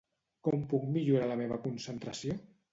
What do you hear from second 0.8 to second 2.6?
millorar la meva concentració?